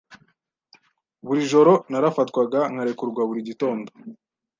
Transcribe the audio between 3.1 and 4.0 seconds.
buri gitondo